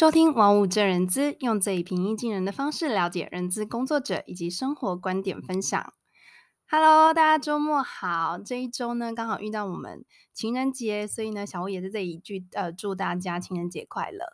[0.00, 5.92] 收听《玩物正人资》，用最平易近人的方式了解人资工作者以及生活观点分享。
[6.70, 8.38] Hello，大家周末好！
[8.38, 14.24] 这一周呢，刚好遇到我们情人节，所以呢，小吴也在这里祝呃祝大家情人节快乐。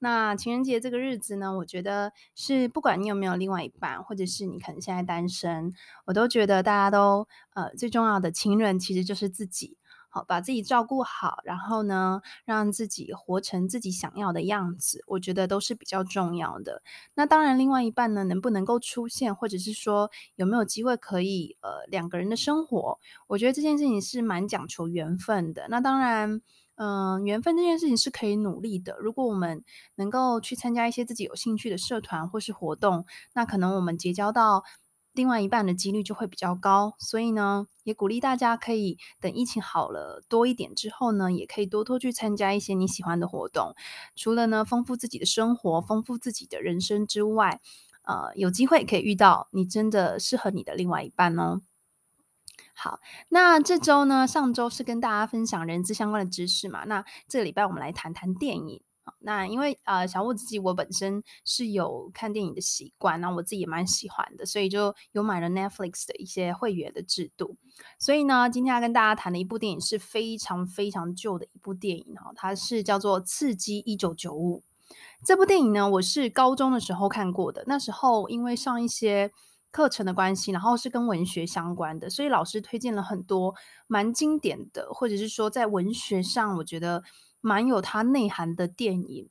[0.00, 5.72] 那情人节这个日子呢，我觉得是不管你有没有另外一半，或者是你可能现在单身，
[6.06, 9.76] 我都觉得大家都呃最重要的情人其实就是自己。
[10.14, 16.82] 好，把自己照顾好，然后呢，让自己活成自己想要的样子，我觉得都是比较重要的。
[17.14, 25.66] 那当然，另外一半呢，能不能够出现，或者是说有没有机会可以呃两个人的生活，我觉得这件事情是蛮讲求缘分的。
[25.70, 26.42] 那当然，
[26.74, 28.98] 嗯、缘分这件事情是可以努力的。
[28.98, 34.62] 如果我们能够去参加一些自己有兴趣的社团或是活动，那可能我们结交到。
[35.12, 43.74] 另外一半的几率就会比较高，所以呢，也鼓励大家可以等疫情好了多一点之后呢，也可以多多去参加一些你喜欢的活动。
[44.16, 47.60] 除了呢，丰富自己的生活，丰富自己的人生之外，
[48.04, 51.60] 呃，有机会可以遇到你真的适合你的另外一半哦。
[52.72, 58.80] 好，那这周呢，上周是跟大家分享人资相关的知识嘛，那这个礼拜我们来谈谈电影。
[59.18, 67.56] 那因为呃，小物自己我本身是有看电影的习惯，那我自己也蛮喜欢的，所以就有买了 Netflix 的一些会员的制度。
[67.98, 74.60] 所以呢，今天要跟大家谈的一部电影是非常非常旧的一部电影哈，它是叫做《刺激一九九五》。
[75.24, 79.32] 这部电影呢，我是高中的时候看过的，那时候因为上一些
[79.70, 83.54] 课程的关系，然后是跟文学相关的，所以老师推荐了很多
[83.88, 87.02] 蛮经典的，或者是说在文学上，我觉得。
[87.42, 89.28] 蛮有它内涵的电影，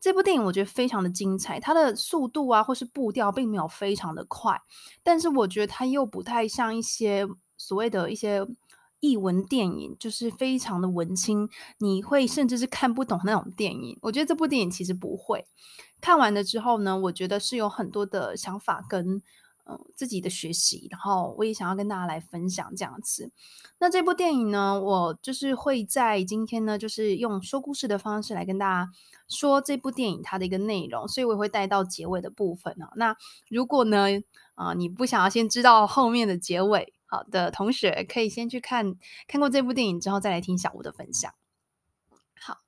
[0.00, 4.60] 这部电影我觉得非常的精彩，它的速度啊或是步调并没有非常的快，
[5.04, 8.44] 但是我觉得它又不太像一些所谓的一些
[8.98, 11.48] 译文电影，就是非常的文青，
[11.78, 13.96] 你会甚至是看不懂那种电影。
[14.02, 15.46] 我觉得这部电影其实不会，
[16.00, 19.22] 看完了之后呢，我觉得是有很多的想法跟。
[19.64, 23.30] 嗯，自己的学习，然后我也想要跟大家来分享这样子。
[23.78, 28.90] 那这部电影呢，我就是会在今天呢，就是用说故事的方式来跟大家
[29.28, 32.90] 说这部电影它的一个内容，所以我也会带到结尾的部分哦。
[32.96, 33.16] 那
[33.48, 34.06] 如果呢，
[34.56, 38.96] 啊、你不想要先知道后面的结尾，好的同学可以先去看
[39.28, 41.32] 看过这部电影之后再来听小吴的分享。
[42.40, 42.58] 好，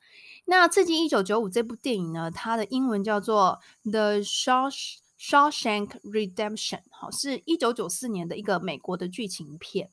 [0.45, 3.59] 那《刺激一九九五》这部电影呢，它的英文叫做
[3.91, 4.71] 《The Shawsh》。
[5.19, 9.91] 《Shawshank Redemption》好，是一九九四年的一个美国的剧情片。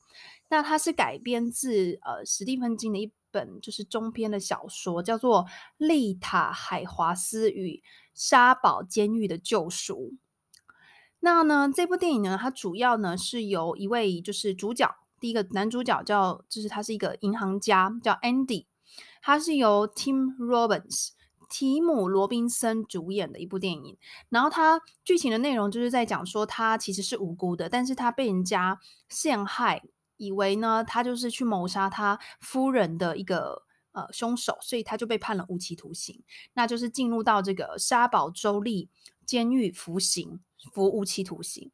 [0.48, 5.44] 那它是改编自呃史蒂芬金的一本就是中篇的小说，叫做
[5.78, 7.82] 《丽塔海华斯与
[8.12, 9.94] 沙堡监狱的救赎》。
[11.20, 18.66] 那呢，这部电影呢，它主要呢是由一位就是主角，第一个男主角叫就是他是一个银行家，叫 Andy，
[19.22, 21.10] 他是由 Tim Robbins。
[21.52, 23.98] 提姆·罗宾森主演的一部电影，
[24.30, 28.80] 然后他剧情的内容就是在讲说他其实是无辜的，但是他被人家
[29.10, 29.82] 陷害，
[30.16, 36.22] 以为呢他就是去谋杀他夫人的一个呃凶手，所以他就被判了无期徒刑，
[36.54, 38.88] 那就是进入到这个沙堡州立
[39.26, 40.40] 监狱服刑，
[40.72, 41.70] 服无期徒刑。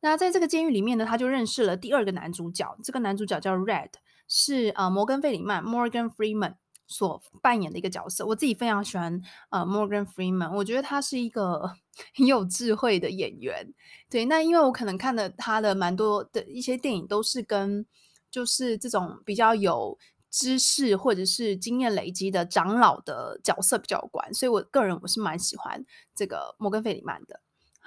[0.00, 3.90] 那在这个监狱里面呢，他就认识了第二个男主角，这个男主角叫 Red，
[4.26, 6.56] 是呃摩根·费里曼 （Morgan Freeman）。
[6.90, 11.62] 所扮演的一个角色，我自己非常喜欢呃，Morgan Freeman，我觉得他是一个
[12.14, 13.72] 很有智慧的演员。
[14.10, 17.86] 对，那因为我可能看了他的蛮多的一些电影，都是跟
[18.28, 19.96] 就是这种比较有
[20.30, 25.84] 知识或者是经验累积的长老的角色比较有关，所以我个人我是蛮喜欢
[26.14, 27.40] 这个摩根费里曼的。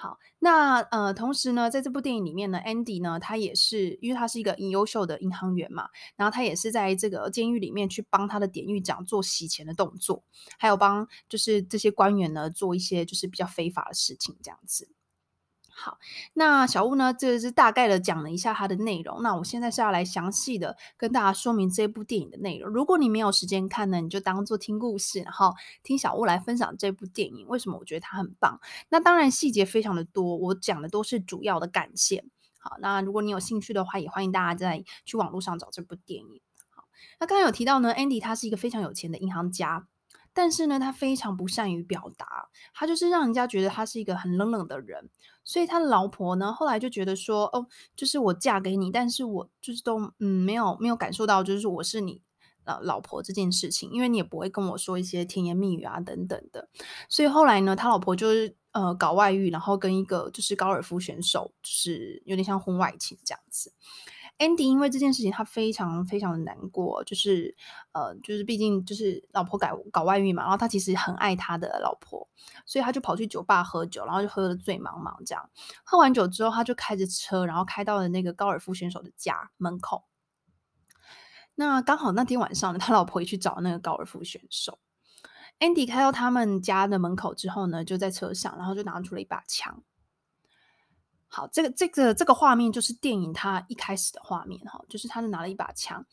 [0.04, 5.88] 好，那呃，同时呢，在这部电影里面呢，Andy 呢，他也是因为他是一个很优秀的银行员嘛，
[6.18, 10.26] 然后他也是在这个监狱里面去帮他的典狱长做洗钱的动作，
[10.60, 14.90] 还有帮就是这些官员呢做一些就是比较非法的事情这样子。
[15.76, 15.98] 好，
[16.34, 19.24] 那小吴呢，这是大概的讲了一下它的内容。
[19.24, 22.72] 那我现在是要来详细的跟大家说明这部电影的内容。
[22.72, 28.62] 如果你没有时间看呢，你就当做听故事，然后听小吴来分享这部电影为什么我觉得它很棒。
[28.90, 32.24] 那当然细节非常的多，我讲的都是主要的感线。
[32.60, 36.40] 好，那如果你有兴趣的话，也欢迎大家再去网络上找这部电影。
[36.70, 36.86] 好，
[37.20, 39.88] 那刚刚有提到呢，Andy 他是一个非常有钱的银行家。
[40.34, 45.10] 但是呢，他非常不善于表达，他就是让人家觉得他是一个很冷冷的人。
[45.44, 52.22] 所以他的老婆呢，后来就觉得说，哦，就是我嫁给你，但是我就是都嗯没有没有感受到，就是我是你
[52.64, 56.70] 呃老婆这件事情，因为你也不会跟我说一些甜言蜜语啊等等的。
[57.10, 63.74] 所以后来呢，他老婆就是呃搞外遇，然后跟一个就是高尔夫选手，就是有点像婚外情这样子。
[64.40, 67.56] Andy 因为这件事情，他非常非常的难过，就是
[67.94, 72.28] 呃，就是毕竟就是老婆搞搞外遇嘛，然后他其实很爱他的老婆，
[72.66, 75.50] 所以他就跑去酒吧喝酒，然后就喝得醉茫茫这样。
[75.84, 80.04] 喝完酒之后，他就开着车，然后开到了那个高尔夫选手的家门口。
[81.56, 84.80] 那刚好那天晚上呢，他老婆也去找那个高尔夫选手。
[85.60, 89.84] Andy 开到他们家的门口之后呢，就在车上，然后就拿出了一把枪。
[91.36, 96.06] 好，这个这个这个画面就是电影它一开始的画面哈，就是他是拿了一把枪，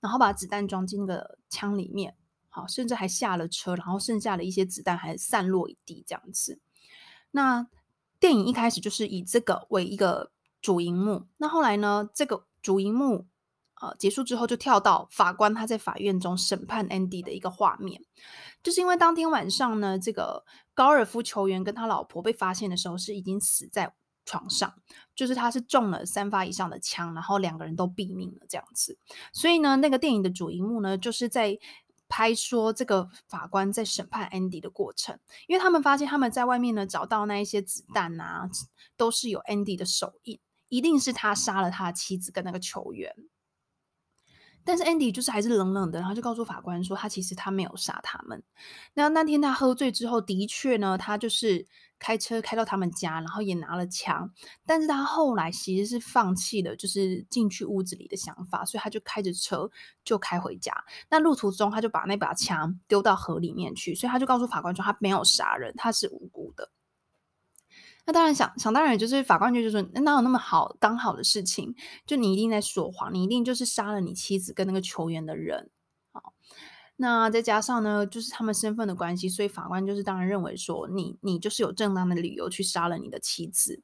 [0.00, 2.14] 然后把子弹装进那个枪里面，
[2.50, 6.60] 好，甚至还下了车，然后剩下的一些子弹还散落一地这样子。
[7.30, 7.66] 那
[8.20, 10.30] 电影一开始就是以这个为一个
[10.60, 13.26] 主荧幕，那后来呢，这个主荧幕
[13.80, 18.02] 呃结束之后，就跳到法官他在法院中审判 Andy 的一个画面，
[18.62, 20.44] 就是因为当天晚上呢，这个
[20.74, 23.94] 高尔夫球员跟他老婆被发现的时候是已经死在。
[24.26, 24.74] 床上，
[25.14, 28.98] 就是他是中了三发以上的枪，然后两个人都毙命了这样子。
[29.32, 31.58] 所以呢，那个电影的主荧幕呢，就是在
[32.08, 38.48] 拍说这个法官在审判 Andy 的过程，因为他们发现他们在外面呢找到那一些子弹啊，
[38.96, 40.38] 都是有 Andy 的手印，
[40.68, 43.14] 一定是他杀了他的妻子跟那个球员。
[44.66, 48.42] 但是 Andy 就是还是冷冷的，然后就告诉法官说，他其实他没有杀他们。
[48.94, 51.64] 那那天他喝醉之后，的确呢，他就是
[51.98, 54.30] 开车开到他们家，然后也拿了枪。
[54.66, 59.70] 但是他后来其实是放弃了，就是进去屋子里的想法，所以他就开着车
[60.04, 60.74] 就开回家。
[61.08, 66.68] 那路途中他就把那把枪丢到河里面去，所以他就告诉法官说，他没有杀人，他是无辜的。
[68.06, 71.74] 那当然想想当然，就是法官就就说，哪有那么好刚好的事情？
[72.06, 75.70] 就你一定在说谎，你一定就是杀了你妻子跟那个球员的人。
[76.12, 76.32] 好，
[76.94, 83.82] 那再加上呢，就是他们身份的关系，所以法官就是当然认为说你，你你就是有正当的理由去杀了你的妻子。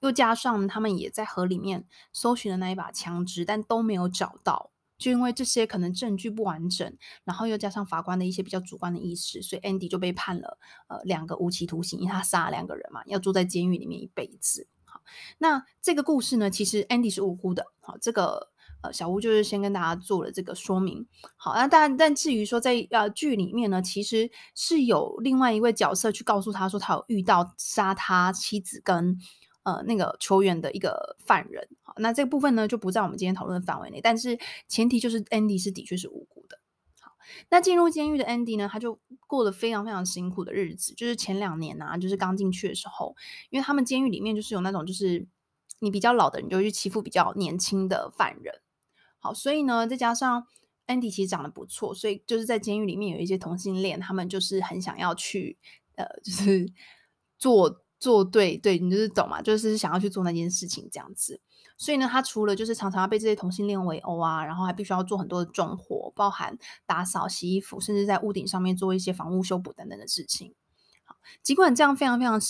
[0.00, 4.71] 又加上他们也在河里面搜寻了那一把枪支，但都没有找到。
[5.02, 14.68] 就因为这些可能证据不完整，然后又加上法官的一些比较主观的意识，所以 Andy 就被判了呃两个无期徒刑，因为他杀了两个人嘛，要住在监狱里面一辈子。
[14.84, 15.02] 好，
[15.38, 17.66] 那这个故事呢，其实 Andy 是无辜的。
[17.80, 18.50] 好，这个
[18.82, 21.06] 呃小吴就是先跟大家做了这个说明。
[21.36, 29.18] 好，那但但至于说在呃剧里面呢，其实是有另外一位角色去告诉他说，他有遇到杀他妻子跟。
[29.64, 34.36] 呃，那个球员的一个犯人，好，那这个部分呢就不在我们今天讨论的范围内，但是
[34.66, 36.58] 前提就是 Andy 是的确是无辜的。
[37.00, 37.12] 好，
[37.48, 38.98] 那进入监狱的 Andy 呢，他就
[39.28, 43.14] 过了非常非常辛苦的日子，就是前两年啊，就是刚进去的时候，
[43.50, 45.28] 因为他们监狱里面就是有那种，就是
[45.78, 48.60] 你比较老的人就去欺负比较年轻的犯人，
[49.20, 50.44] 好，所以呢，再加上
[50.88, 55.56] Andy 其实长得不错，所以就是在监狱里面有一些同性恋，他们就是很想要去，
[55.94, 56.68] 呃，就是
[57.38, 57.80] 做。
[58.02, 61.40] 做对对，你就是懂嘛，就是想要去做那件事情这样子。
[61.78, 70.52] 所以呢，他除了就是常常要被这些同性恋围殴啊，然后还必须要做很多的重活，包含打扫、洗衣服，甚至在屋顶上面做一些房屋修补等等的事情。
[71.04, 71.14] 好，
[71.44, 72.40] 尽管这样非常非常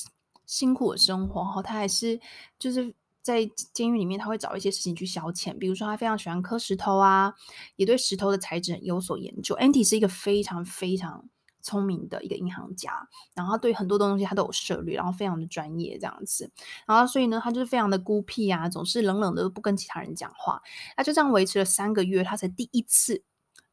[0.46, 2.18] 辛苦的生活，哈，他还是
[2.58, 3.44] 就是在
[3.74, 7.34] 监狱里面，他会找一些事情去消遣，比如说他非常喜欢磕石头啊，
[7.76, 9.54] 也对石头的材质有所研究。
[9.56, 11.28] Andy 是一个非常非常。
[11.62, 16.50] 聪明的一个银行家，然后他对很多东西他都有涉猎，然后非常的专业这样子，
[16.86, 20.60] 然后所以呢，他就是非常的孤僻啊，总是冷冷的不跟其他人讲话。
[20.96, 23.22] 他就这样维持了三个月，他才第一次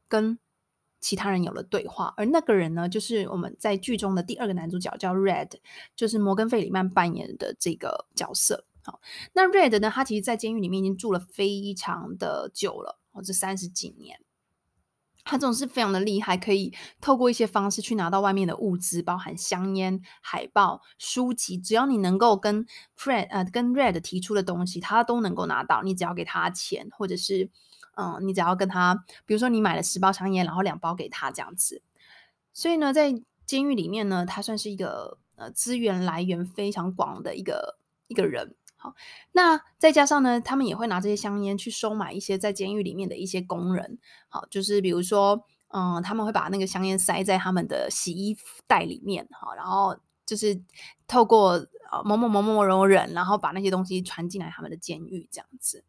[0.08, 0.38] 跟
[1.00, 2.14] 其他人有了对话。
[2.16, 5.50] 而那个人呢，就是我们在剧中的第二个男主角，叫 Red，
[5.96, 8.64] 就是摩根·费里曼扮演的这个角色。
[8.82, 9.00] 好，
[9.34, 14.20] 那 Red 呢，他其实，在监狱里面已经住了非常的久了，哦，这三十几年。
[15.24, 22.64] 他总是非常的厉害，可以透过一些方式去拿到外面的物资，包含香烟、海报、书籍，只要你能够跟
[22.98, 25.82] Fred 呃跟 Red 提出的东西，他都能够拿到。
[25.82, 27.50] 你只要给他钱，或者是
[27.96, 31.82] 嗯，你只要跟他，比如说你买了十包香烟，然后两包给他这样子。
[32.52, 38.54] 所以呢，在监狱里面呢，他算是一个呃资源来源非常广的一个一个人。
[38.82, 38.94] 好，
[39.32, 43.98] 那再加上呢，他们也会拿这些香烟去收买一些在监狱里面的一些工人。
[44.30, 48.34] 好，就是比如说，嗯，他们会把那个香烟塞在他们的洗衣
[48.66, 49.94] 袋里面，好，然后
[50.24, 50.58] 就是
[51.06, 51.58] 透过
[52.06, 55.84] 某某某某某人，然后把那些东西传进来他们的监狱这样子。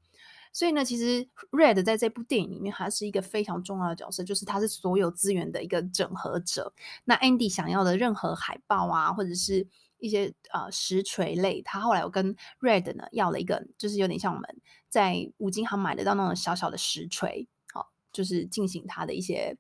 [0.54, 6.74] 所以呢，其实 Red 在这部电影里面还是一个非常重要的角色，就是他是所有资源的一个整合者。
[7.06, 9.66] 那 Andy 想要的任何海报啊，或者是
[10.02, 19.56] 一些呃实锤类，他后来有跟 Red 呢要了一个，就是有点像我们在五金行买得到那种小小的实锤，好，就是进行他的一些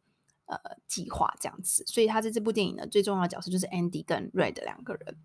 [0.47, 0.57] 呃
[0.87, 1.85] 计划这样子。
[1.87, 5.17] 所以他在这部电影呢，最重要的角色就是 Andy 跟 Red 两个人。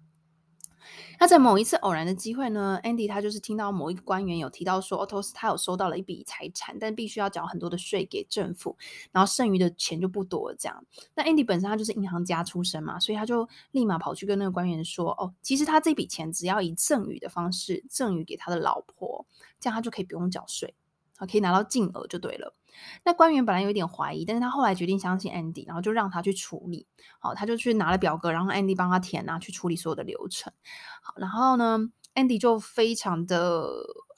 [1.19, 8.77] 那在某一次偶然的机会呢，Andy 他就是听到某一个官员有提到说，Otos 他有收到了一笔财产，但必须要缴很多的税给政府，
[9.13, 10.55] 然后剩余的钱就不多。
[10.55, 19.25] 这样，那 Andy 本身他就是银行家出身嘛，所以他就立马跑去跟那个官员说，哦，其实他这笔钱只要以赠与的方式赠与给他的老婆，
[19.59, 20.75] 这样他就可以不用缴税，
[21.17, 22.53] 啊，可以拿到净额就对了。
[23.05, 26.87] 那官员本来有点怀疑，但是他后来决定相信 Andy，然后就让他去处理。
[27.19, 30.53] 好，他就去拿了表格，然后 Andy 帮他填啊，去处理所有的流程。
[31.03, 31.79] 好，然后呢
[32.15, 33.69] ，Andy 就非常的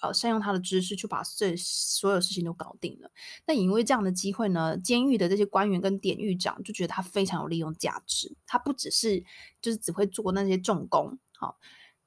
[0.01, 3.11] 呃善用他的知识，去把这所有事情都搞定了。
[3.47, 8.37] 那因为这样的机会呢，监狱的这些官员跟典狱长就觉得他非常有利用价值。
[8.47, 9.23] 他不只是
[9.61, 11.59] 就是只会做那些重工，好，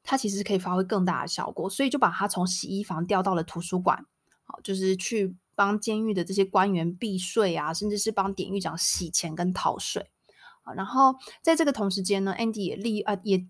[0.03, 4.05] 他其实可以发挥更大的效果，所以就把他从洗衣房调到了图书馆，
[4.43, 5.35] 好，就是去。
[5.55, 10.11] 帮监狱的这些官员避税啊，甚至是帮典狱长洗钱跟逃税
[10.63, 10.73] 啊。
[10.73, 13.45] 然后在这个同时间呢，Andy 也立啊也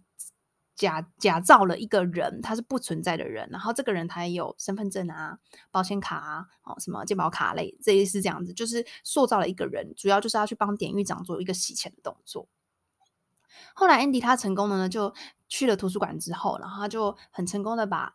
[0.76, 3.48] 假假造了一个人，他是不存在的人。
[3.52, 5.38] 然后这个人他也有身份证啊、
[5.70, 12.48] 保险卡啊、哦什么健保卡类，这些是这样子，就是塑造了一个人，主要就是要去帮典狱长做一个洗钱的动作。
[13.74, 15.14] 后来，Andy 他成功的呢，就
[15.48, 18.14] 去了图书馆之后，然后他就很成功的把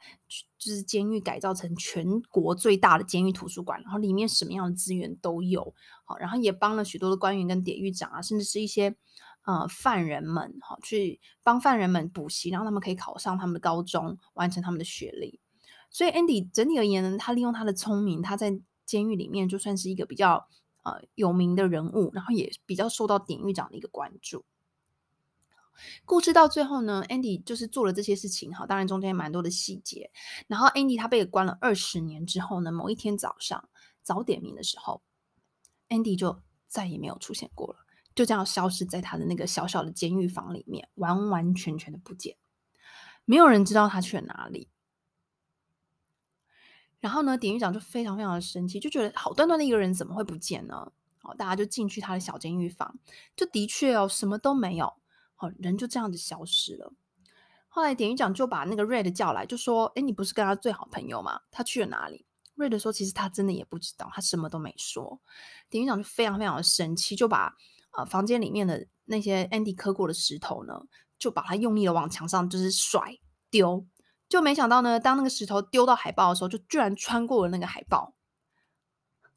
[0.58, 5.74] 就是监狱改造成全国最大的监狱图书馆，然后里面什么样的资源都有，
[6.04, 8.96] 好，然后也帮了许多的官员跟典狱长啊，甚至是一些
[9.44, 15.40] 呃犯人们，好，去帮犯人们补习，让他们可以考上他们的高中，完成他们的学历。
[15.90, 20.48] 所以，Andy 整体而言呢，他利用他的聪明，他在监狱里面就算是一个比较
[20.82, 24.44] 呃有名的人物，然后也比较受到典狱长的一个关注。
[26.04, 30.10] 故事到最后呢，Andy 就是做了这些事情，哈，当然中间蛮多的细节。
[30.46, 33.68] 然后 Andy 他被关了二十年之后呢，某一天早上
[34.02, 35.02] 早点名的时候
[35.88, 37.78] ，Andy 就再也没有出现过了，
[38.14, 42.36] 就这样消失在他的那个小小的监狱房里面，完完全全的不见，
[43.24, 44.68] 没有人知道他去了哪里。
[46.98, 50.92] 然后呢，典狱长就非常非常的生气，就觉得好端端的一个人怎么会不见呢？
[51.22, 52.98] 哦，大家就进去他的小监狱房，
[53.36, 54.92] 就的确哦，什么都没有。
[55.36, 56.92] 好，人就这样子消失了。
[57.68, 61.42] 后来典狱长就把那个 Red 叫来，就说：“哎，你不是跟他最好朋友吗？
[61.50, 62.24] 他去了哪里
[62.56, 65.20] ？”Red 说：“其实他真的也不知道，他什么都没说。”
[65.68, 67.54] 典狱长就非常非常的生气，就把
[67.90, 70.80] 呃房间里面的那些 Andy 磕过的石头呢，
[71.18, 73.18] 就把它用力的往墙上就是甩
[73.50, 73.86] 丢。
[74.30, 78.14] 就没想到呢，当那个石头丢到海报的时候，就居然穿过了那个海报。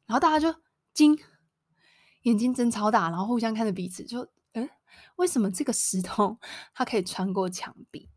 [0.06, 0.58] 然后大家就
[0.94, 1.18] 惊，
[2.22, 4.26] 眼睛睁超大，然后互相看着彼此就。
[4.52, 4.68] 嗯
[5.16, 6.38] 为什么这个石头
[6.74, 8.10] 它可以穿过墙壁？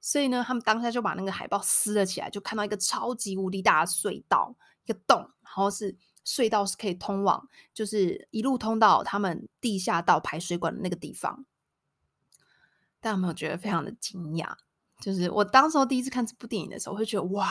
[0.00, 11.44] 所以呢，他们当下就把那个海报撕了起来，就看到一个超级无敌大的隧道，一个洞，然后是隧道是可以通往，就是一路通到他们地下道排水管的那个地方。
[13.00, 14.54] 大家有没有觉得非常的惊讶？
[15.00, 17.50] 就是我当时候第一次看这部电影的时候，会觉得哇，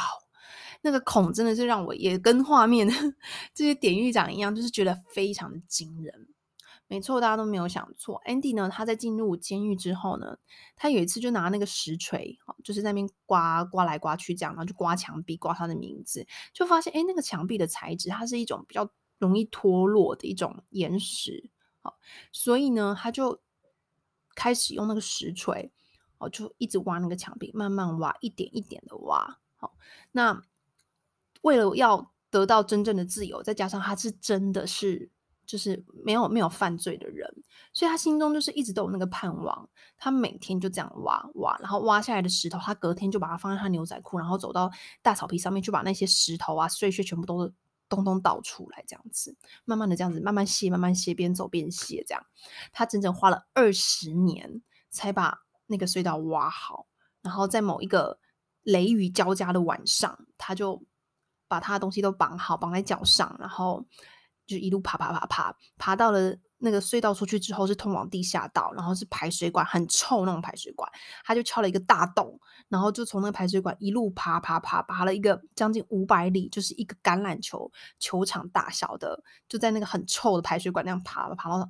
[0.81, 2.87] 那个孔真的是让我也跟画面
[3.53, 6.29] 这些典狱长一样，就是觉得非常的惊人。
[6.87, 8.21] 没错，大家都没有想错。
[8.25, 10.37] Andy 呢，他在进入监狱之后呢，
[10.75, 18.87] 他有一次就拿那个石锤，就是在那边刮刮来刮去，这样，然后就刮墙壁，刮他的名字，就发现，哎，那个墙壁的材质，它是一种比较
[19.17, 21.49] 容易脱落的一种岩石，
[21.81, 21.97] 好，
[22.31, 23.41] 所以呢，他就
[24.35, 25.71] 开始用那个石锤，
[26.19, 29.75] 哦，就一直挖那个墙壁，慢慢挖，一点一点的挖，好，
[30.11, 30.39] 那
[31.41, 35.09] 为了要得到真正的自由，再加上他是真的是。
[35.45, 37.31] 就是没有没有犯罪的人，
[37.71, 39.69] 所以他心中就是一直都有那个盼望。
[39.97, 44.69] 他每天就这样挖挖，然后挖下来的石头，他隔天就把它放在他牛仔裤，然后走到
[45.01, 47.49] 大草皮上面，就把那些石头啊碎屑全部都
[47.87, 52.25] 通通倒出来，这样子，慢慢的这样子慢慢卸，慢慢卸，边走边卸，这样。
[52.73, 56.87] 他整整花了二十年才把那个隧道挖好，
[57.21, 58.19] 然后在某一个
[58.63, 60.83] 雷雨交加的晚上，他就
[61.47, 63.85] 把他的东西都绑好，绑在脚上，然后。
[64.45, 70.89] 就一路爬爬爬爬，爬到了那个隧道出去之后，是通往地下道，然后是排水管，很臭那种排水管。
[71.23, 81.69] 他就敲了一个大洞，然后就从那个排水管一路爬爬爬，爬了一个将近五百里，就是一个橄榄球球场大小的，就在那个很臭的排水管那样爬了，爬到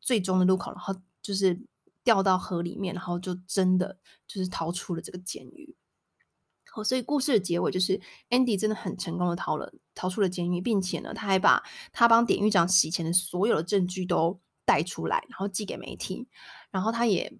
[0.00, 1.58] 最终的路口，然后就是
[2.04, 5.74] 掉到河里面，然后就真的就是逃出了这个监狱。
[6.84, 16.26] 所以故事的结尾就是 Andy 真的很成功的逃了，逃出了监狱，并且呢，他还把他帮典狱长洗钱的所有的证据都带出来，然后寄给媒体。
[16.70, 17.32] 然后他也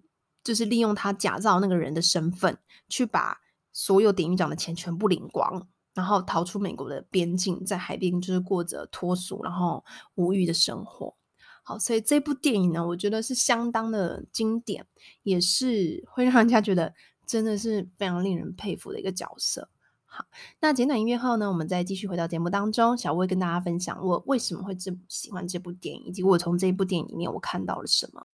[0.43, 2.57] 就是利用他假造那个人的身份，
[2.89, 3.37] 去把
[3.73, 9.83] 所有典狱长的钱全部领光，然后逃出美国的边境，在海边就是过着脱俗然后
[10.15, 11.15] 无欲的生活。
[11.63, 14.87] 好，所以这部电影呢，我觉得是相当的经典，
[15.23, 16.93] 也是会让人家觉得。
[17.27, 19.69] 真的是非常令人佩服的一个角色。
[20.05, 20.25] 好，
[20.61, 28.25] 那简短音乐后呢，我们再继续回到节目当中，小薇跟大家分享我为什么会这么喜欢这部电影，以及我从这部电影里面我看到了什么。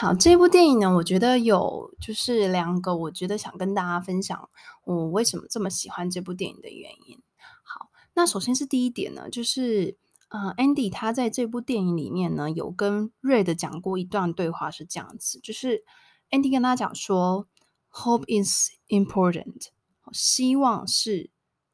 [0.00, 4.48] 好，这部电影呢，我觉得有就是两个，我觉得想跟大家分享
[4.84, 7.20] 我为什么这么喜欢这部电影的原因。
[7.64, 9.96] 好，那首先是第一点呢，就是
[10.28, 15.82] 呃，Andy 他在这部电影里面呢，有跟 Red 讲过一段对话，是这样子，就是
[16.30, 17.48] Andy 跟他讲说
[17.90, 19.70] ，Hope is important，
[20.12, 21.30] 希望是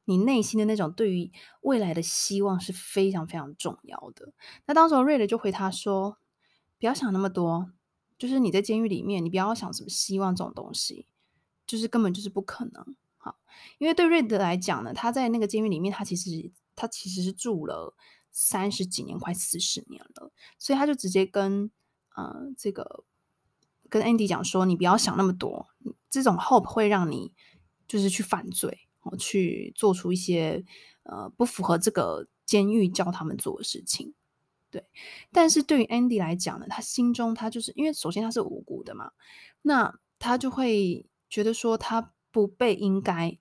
[0.07, 4.33] 你内心的那种对于未来的希望是非常非常重要的。
[4.65, 6.17] 那当时 Red 就回他说，
[6.81, 7.69] 不要想那么多。
[8.25, 11.07] 就是你在监狱里面，你不要想什么希望这种东西，
[11.67, 12.97] 就是根本就是不可能。
[13.19, 13.37] 好，
[13.77, 17.95] 因为对瑞德来讲呢，他在那个监狱里面，他其实他其实是住了
[18.31, 21.71] 三十几年，快四十年了，所以他就直接跟
[22.17, 23.05] 呃这个
[23.91, 25.67] 跟 Andy 讲说，你不要想那么多，
[26.09, 27.35] 这种 hope 会让你
[27.87, 28.89] 就是去犯罪，
[29.19, 30.65] 去做出一些
[31.03, 34.15] 呃不符合这个监狱叫他们做的事情。
[34.75, 34.85] 对，
[35.31, 39.13] 但是对于 Andy 来讲呢，他心中他就是因为首先他是无辜的嘛，
[39.63, 43.39] 那他就会觉得说他不被应该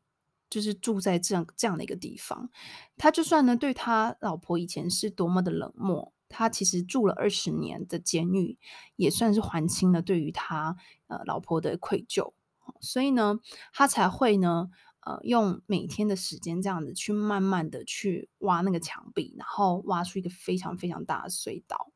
[0.48, 2.52] 就是住在这样这样的一个地方。
[2.98, 8.60] 他就算呢对他老婆以前是多么的冷漠，他其实住了二十年的监狱，
[8.96, 12.34] 也算是还清了对于他呃老婆的愧疚，
[12.80, 13.40] 所以呢，
[13.74, 14.70] 他才会呢。
[15.06, 21.92] 呃，用每天的时间这样子去慢慢的去挖那个墙壁，然后挖出一个非常非常大的隧道。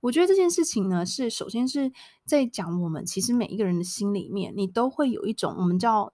[0.00, 1.90] 我觉得这件事情呢，是首先是
[2.24, 6.12] 在讲我们其实每一个人的心里面，你都会有一种我们叫，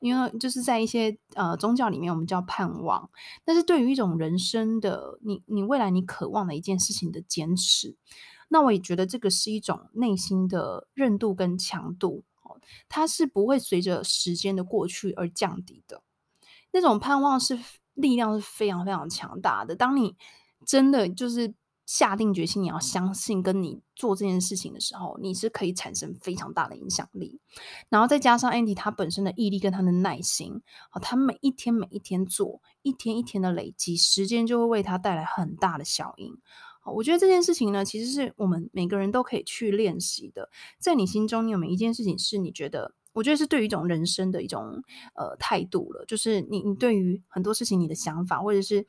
[0.00, 3.08] 因为就是在一些呃宗教里面，我们叫盼望。
[3.44, 7.96] 但是对于一种人生的你，你未来你渴望的一件事情的坚持，
[8.48, 12.24] 那我也觉得这个是一种内心的韧度跟强度。
[12.88, 16.02] 它是不会随着时间的过去而降低的，
[16.72, 17.58] 那种盼望是
[17.94, 19.76] 力量是非常非常强大的。
[19.76, 20.16] 当你
[20.66, 21.54] 真的就是
[21.86, 27.38] 下定决心，你要相信跟你做这件事情的时候，你是可以产生非常大的影响力。
[27.90, 36.38] 然后再加上 Andy 他本身的毅力跟他的耐心，啊，他每一天每一天做，一天一天的累积，时间就会为他带来很大的效应。
[36.92, 40.50] 我觉得这件事情呢，其实是我们每个人都可以去练习的。
[40.78, 44.82] 在你心中，你有没有一件事情是你觉得，我觉得是对于一种人生的一种
[45.14, 48.80] 呃态度了，就是你你对于很多事情你的想法，或者是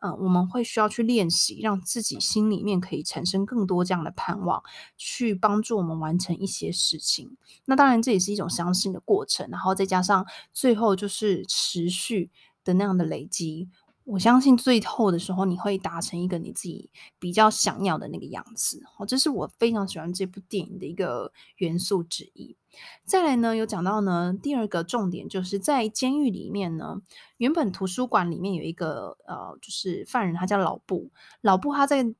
[0.00, 4.62] 嗯、呃，我们会需要去练习，让自己心里面可以产生更多这样的盼望，
[4.96, 7.36] 去帮助我们完成一些事情。
[7.64, 12.30] 那当然，这也是一种相信的过程，然后再加上最后就是持续
[12.64, 13.68] 的那样的累积。
[14.04, 18.82] 我相信最后的时候，你会达成一个你自己比较想要的那个样子。
[18.98, 22.56] 哦，这是我非常喜欢这部电影的一个元素之一。
[23.04, 27.02] 再来呢，有讲到呢，第二个重点就是在监狱里面呢，
[27.36, 31.10] 原本图书馆里面有一个呃，就是犯人，他叫老布。
[31.40, 32.14] 老布他在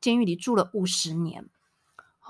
[0.00, 1.48] 监狱里住了五十年。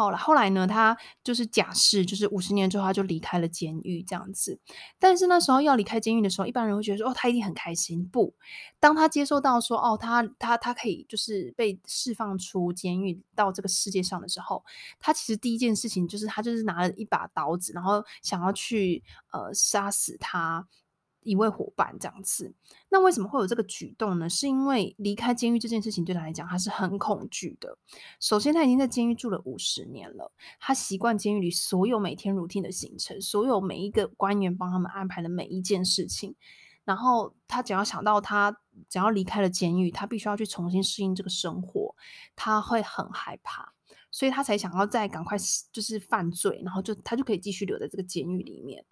[0.00, 4.58] 好了，后来呢，他就是假释，就是五十年之后他就离开了监狱这样子。
[4.98, 8.02] 但是那时候要离开监狱的时候，一般人会觉得说，哦，他一定很开心。
[8.06, 8.32] 不，
[8.78, 14.64] 当他接受到说，哦，他他他可以就是被释放出监狱到这个世界上的时候，
[14.98, 20.66] 他其实第一件事情就是他就是拿了一把刀子，然后想要去呃杀死他。
[21.22, 22.52] 一位伙伴这样子，
[22.88, 24.28] 那为什么会有这个举动呢？
[24.28, 27.76] 是因为离开监狱这件事情对他来讲，他是很恐惧的。
[28.20, 36.34] 首先，他已经在监狱住了五十年了，他习惯监狱里所有每天 routine 的行程，所有每一个官员帮他们安排的每一件事情。
[36.84, 38.56] 然后，他只要想到他
[38.88, 41.94] 只要离开了监狱，他必须要去重新适应这个生活，
[42.34, 43.74] 他会很害怕。
[44.10, 45.36] 所以他才想要再赶快
[45.72, 48.84] 就是犯罪，然后就他就可以继续留在这个监狱里面。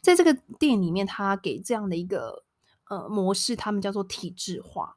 [0.00, 2.44] 在这个电影里面，他给这样的一个
[2.88, 4.96] 呃模式，他们叫做体制化。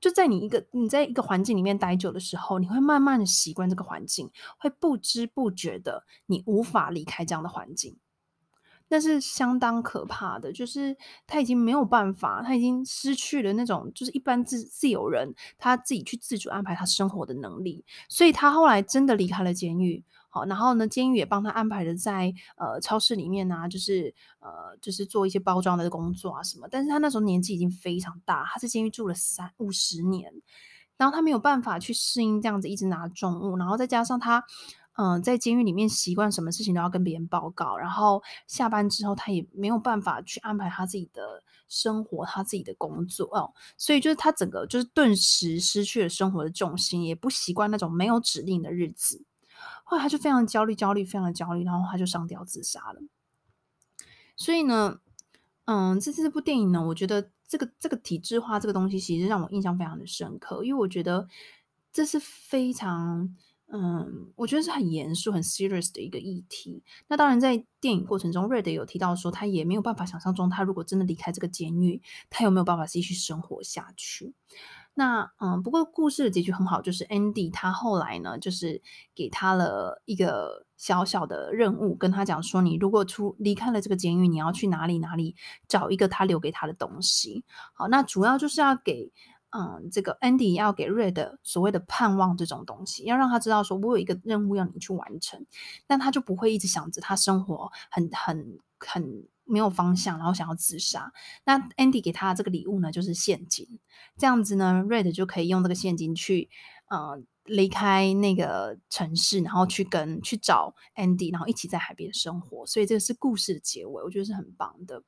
[0.00, 7.96] 就在你一个你在一个环境里面待久的时候，你会慢慢的习惯这个环境，会不知不觉的你无法离开这样的环境。
[8.94, 20.04] 那是相当可怕的，就是他已经没有办法，他已经失去了那种就是一般自自由人他自己去自主安排他生活的能力，所以他后来真的离开了监狱。
[20.28, 26.68] 好，然后呢，监狱也帮他安排了在呃超市里面啊，就是呃就是做一些包装的工作啊什么。
[26.70, 30.32] 但是他那时候年纪已经非常大，他在监狱住了三五十年，
[30.96, 34.44] 然后他没有办法去适应这样子一直拿重物，然后再加上他。
[34.96, 49.24] 嗯、在监狱里面习惯什么事情都要跟别人报告，然后下班之后他也没有办法去安排他自己的生活，他自己的工作哦，所以就是他整个就是顿时失去了生活的重心，也不习惯那种没有指令的日子。
[49.82, 53.00] 后来他就非常焦虑，焦虑，非常的焦虑，然后他就上吊自杀了。
[54.36, 55.00] 所以呢，
[55.66, 61.28] 嗯，这这部电影呢，我觉得这个这个体制化这个东西，其实让我印象非常的深刻，因为我觉得
[61.92, 63.36] 这是非常，
[63.72, 66.82] 嗯，我觉得是很严肃、很 serious 的一个议题。
[67.08, 72.00] 那当然，在电影过程中，瑞德有提到说，他也没有办法想象中，他如果真的离开这个监狱，
[72.30, 74.34] 他有没有办法继续生活下去。
[74.96, 78.80] 那嗯，不过故事的结局很好，就是 Andy 他后来呢，就是
[79.12, 85.34] 给他了一个小小的任务，跟他讲说，你如果出离开了这个监狱，你要去哪里哪里
[85.66, 87.44] 找一个他留给他的东西。
[87.72, 89.10] 好，那主要就是要给
[89.56, 95.46] 嗯这个 Andy 要给 Red 所谓的盼望这种东西，要让他知道说，我有一个任务要你去完成，
[95.86, 99.28] 但他就不会一直想着他生活很很很。
[99.46, 101.12] 没有方向，然后想要自杀。
[101.44, 103.78] 那 Andy 给他的这个礼物呢，就是现金。
[104.16, 106.48] 这样子呢，Red 就可以用这个现金去，
[106.88, 112.64] 呃，离开那个城市，然后去跟去找 Andy，然后一起在海边生活。
[112.64, 115.02] 所以这个是故事的结尾，我觉得是很棒的。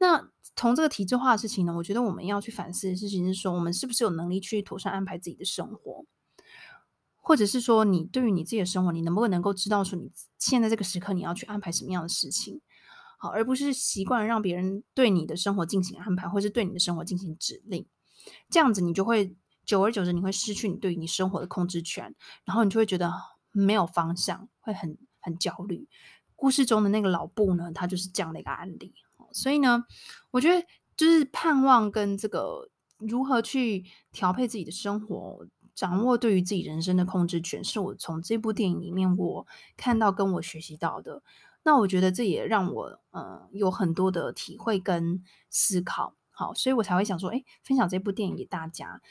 [0.00, 6.04] 那从这个体制化的事情呢，我觉得我们要去反思的事情是说，我们是不是有能力去妥善安排自己的生活，
[7.16, 12.60] 或者是说，你对于你自己的生活，你能不能够知道说，你现在这个时刻你要去安排什么样的事情？
[13.18, 17.86] 好，而不是习惯让别人对你的生活进行安排，或是对你的生活进行指令。
[18.48, 19.36] 这样子，你就会
[19.66, 22.14] 久而久之，你会失去你对于你生活的控制权，
[22.46, 23.12] 然后你就会觉得
[23.52, 25.86] 没有方向，会很很焦虑。
[26.34, 28.94] 故事中的那个老布呢，他就是这样的一个案例。
[29.32, 29.84] 所以呢，
[30.30, 30.66] 我觉得
[30.96, 41.22] 就是盼望跟这个如何去调配自己的生活，掌握对于自己人生的控制权，是我从这部电影里面我看到跟我学习到的。
[41.62, 49.02] 那我觉得这也让我呃有很多的体会跟思考，好，所以我才会想说，哎，分享这部电影给大家。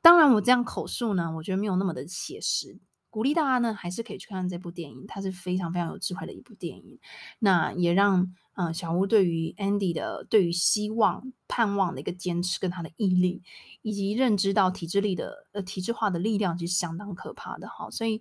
[0.00, 2.78] 当然，我这样口述呢，我觉得没有那么的写实，
[3.10, 7.00] 鼓励大家呢还是可以去看这部电影，它是非常非常有智慧的一部电影。
[7.40, 13.42] 那也让嗯、小屋对于 Andy 的对于希望、盼望的一个坚持跟他的毅力，
[13.82, 18.20] 以及认知到体制力的呃体制化的力量，其实相当可怕的哈，所以。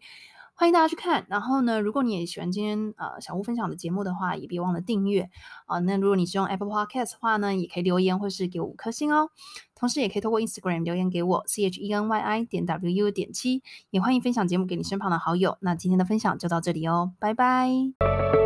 [0.58, 5.30] 欢迎大家去看，然后呢，如果你也喜欢今天呃小屋分享的节目的话，也别忘了订阅
[5.66, 9.32] 啊、那如果你是用 Apple Podcast 的话呢，也可以留言或是给我五颗星哦。
[9.76, 15.58] 同时也可以透过 Instagram 留言给我 C H E N Y I 点 W U 点七，也欢迎分享节目给你身旁的好友。
[15.60, 18.45] 那今天的分享就到这里哦，拜拜。